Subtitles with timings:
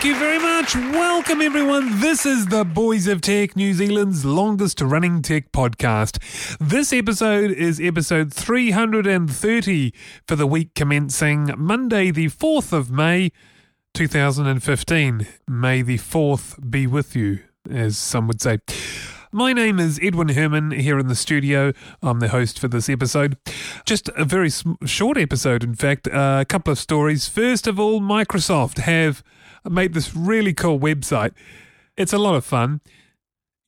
[0.00, 0.74] Thank you very much.
[0.74, 2.00] Welcome, everyone.
[2.00, 6.16] This is the Boys of Tech, New Zealand's longest running tech podcast.
[6.58, 9.92] This episode is episode 330
[10.26, 13.30] for the week commencing Monday, the 4th of May,
[13.92, 15.26] 2015.
[15.46, 17.40] May the 4th be with you,
[17.70, 18.60] as some would say.
[19.32, 21.72] My name is Edwin Herman here in the studio.
[22.02, 23.36] I'm the host for this episode.
[23.84, 26.08] Just a very sm- short episode, in fact.
[26.08, 27.28] Uh, a couple of stories.
[27.28, 29.22] First of all, Microsoft have
[29.64, 31.30] made this really cool website.
[31.96, 32.80] It's a lot of fun.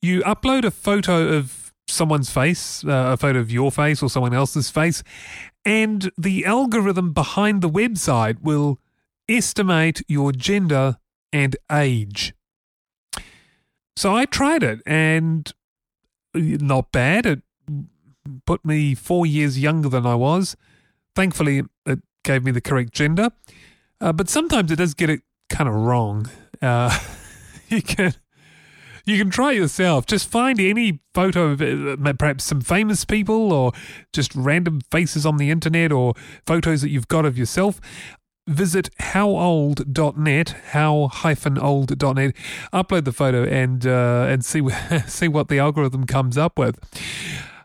[0.01, 4.33] You upload a photo of someone's face, uh, a photo of your face or someone
[4.33, 5.01] else's face,
[5.63, 8.79] and the algorithm behind the website will
[9.29, 10.97] estimate your gender
[11.31, 12.33] and age.
[13.95, 15.51] So I tried it and
[16.33, 17.25] not bad.
[17.25, 17.41] It
[18.45, 20.55] put me four years younger than I was.
[21.15, 23.29] Thankfully, it gave me the correct gender.
[24.01, 26.29] Uh, but sometimes it does get it kind of wrong.
[26.61, 26.97] Uh,
[27.69, 28.13] you can
[29.05, 30.05] you can try yourself.
[30.05, 33.73] Just find any photo of uh, perhaps some famous people or
[34.13, 36.13] just random faces on the internet or
[36.45, 37.81] photos that you've got of yourself.
[38.45, 42.35] Visit howold.net, how-old.net,
[42.73, 44.67] upload the photo and uh, and see
[45.07, 46.77] see what the algorithm comes up with.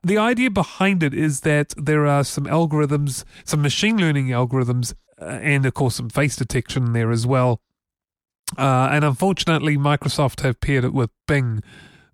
[0.04, 5.24] The idea behind it is that there are some algorithms, some machine learning algorithms, uh,
[5.24, 7.60] and of course some face detection there as well.
[8.56, 11.60] Uh, and unfortunately, Microsoft have paired it with Bing,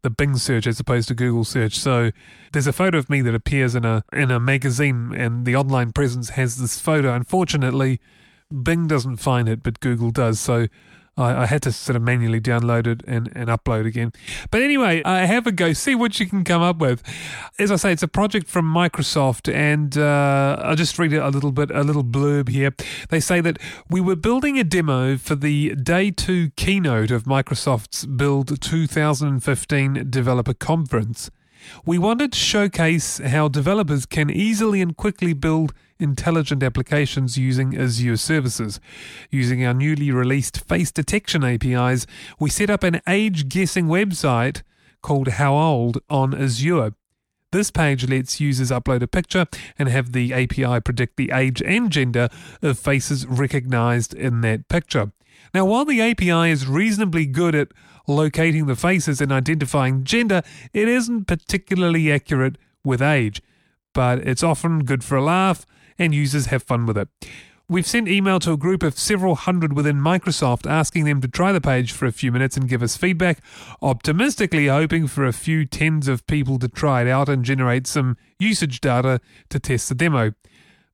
[0.02, 1.78] the Bing search as opposed to Google search.
[1.78, 2.10] So
[2.52, 5.92] there's a photo of me that appears in a in a magazine, and the online
[5.92, 7.14] presence has this photo.
[7.14, 8.00] Unfortunately,
[8.62, 10.40] Bing doesn't find it, but Google does.
[10.40, 10.68] So
[11.16, 14.12] I, I, had to sort of manually download it and, and upload again.
[14.50, 17.02] But anyway, I have a go, see what you can come up with.
[17.58, 21.52] As I say, it's a project from Microsoft, and uh, I'll just read a little
[21.52, 22.74] bit, a little blurb here.
[23.10, 28.06] They say that we were building a demo for the day two keynote of Microsoft's
[28.06, 31.30] Build 2015 developer conference.
[31.84, 38.16] We wanted to showcase how developers can easily and quickly build intelligent applications using Azure
[38.16, 38.80] services.
[39.30, 42.06] Using our newly released face detection APIs,
[42.38, 44.62] we set up an age guessing website
[45.02, 46.94] called How Old on Azure.
[47.52, 49.46] This page lets users upload a picture
[49.78, 52.28] and have the API predict the age and gender
[52.62, 55.12] of faces recognized in that picture.
[55.52, 57.68] Now, while the API is reasonably good at
[58.06, 60.42] locating the faces and identifying gender,
[60.72, 63.42] it isn't particularly accurate with age,
[63.92, 65.66] but it's often good for a laugh
[65.98, 67.08] and users have fun with it.
[67.66, 71.50] We've sent email to a group of several hundred within Microsoft asking them to try
[71.50, 73.38] the page for a few minutes and give us feedback,
[73.80, 78.18] optimistically hoping for a few tens of people to try it out and generate some
[78.38, 80.34] usage data to test the demo.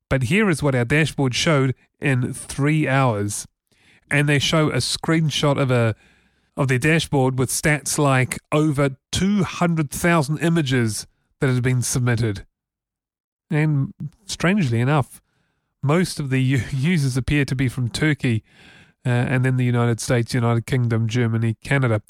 [0.09, 3.45] But here is what our dashboard showed in three hours.
[4.09, 5.95] And they show a screenshot of a
[6.57, 11.07] of their dashboard with stats like over 200,000 images
[11.39, 12.45] that had been submitted.
[13.49, 13.93] And
[14.25, 15.21] strangely enough,
[15.83, 16.41] most of the
[16.71, 18.43] users appear to be from Turkey.
[19.03, 22.03] Uh, and then the United States, United Kingdom, Germany, Canada.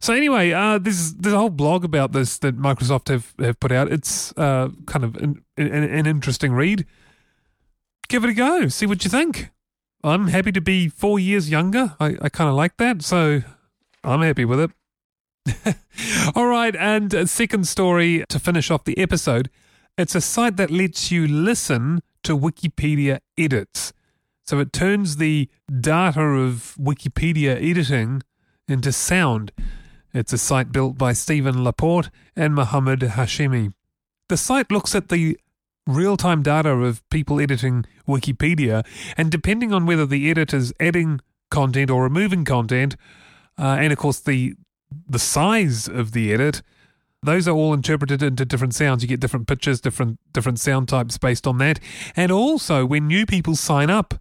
[0.00, 3.70] So anyway, uh, there's there's a whole blog about this that Microsoft have, have put
[3.70, 3.92] out.
[3.92, 6.86] It's uh, kind of an, an, an interesting read.
[8.08, 8.68] Give it a go.
[8.68, 9.50] See what you think.
[10.02, 11.94] I'm happy to be four years younger.
[12.00, 13.02] I, I kind of like that.
[13.02, 13.42] So
[14.04, 15.76] I'm happy with it.
[16.34, 19.50] All right, and a second story to finish off the episode.
[19.96, 23.92] It's a site that lets you listen to Wikipedia edits.
[24.46, 25.48] So it turns the
[25.80, 28.22] data of Wikipedia editing
[28.66, 29.52] into sound.
[30.14, 33.72] It's a site built by Stephen Laporte and Mohammed Hashemi.
[34.28, 35.38] The site looks at the
[35.86, 38.86] real time data of people editing Wikipedia,
[39.16, 41.20] and depending on whether the editor's adding
[41.50, 42.96] content or removing content,
[43.58, 44.54] uh, and of course the
[45.08, 46.62] the size of the edit,
[47.22, 49.02] those are all interpreted into different sounds.
[49.02, 51.80] You get different pitches, different different sound types based on that.
[52.16, 54.14] And also, when new people sign up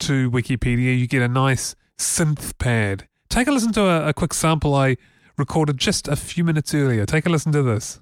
[0.00, 3.08] to Wikipedia, you get a nice synth pad.
[3.28, 4.96] Take a listen to a, a quick sample I
[5.36, 7.06] recorded just a few minutes earlier.
[7.06, 8.00] Take a listen to this.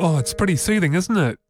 [0.00, 1.40] Oh, it's pretty soothing, isn't it?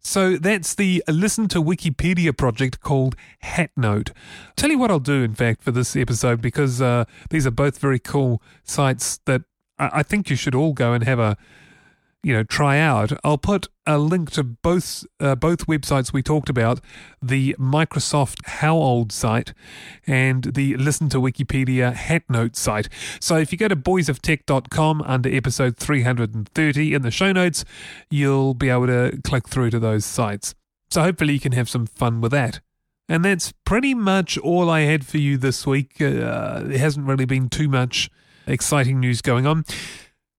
[0.00, 4.12] So that's the Listen to Wikipedia project called HatNote.
[4.54, 7.78] Tell you what I'll do, in fact, for this episode, because uh, these are both
[7.78, 9.42] very cool sites that
[9.78, 11.38] I think you should all go and have a
[12.26, 16.48] you know try out i'll put a link to both uh, both websites we talked
[16.48, 16.80] about
[17.22, 19.54] the microsoft how old site
[20.08, 22.88] and the listen to wikipedia hatnote site
[23.20, 27.64] so if you go to boysoftech.com under episode 330 in the show notes
[28.10, 30.56] you'll be able to click through to those sites
[30.90, 32.58] so hopefully you can have some fun with that
[33.08, 36.00] and that's pretty much all I had for you this week.
[36.00, 38.10] Uh, there hasn't really been too much
[38.48, 39.64] exciting news going on.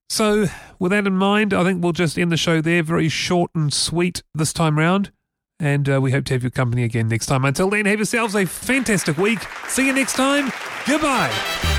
[0.09, 0.47] So,
[0.79, 2.81] with that in mind, I think we'll just end the show there.
[2.81, 5.11] Very short and sweet this time round.
[5.59, 7.43] And uh, we hope to have your company again next time.
[7.43, 9.39] Until then, have yourselves a fantastic week.
[9.67, 10.51] See you next time.
[10.85, 11.76] Goodbye.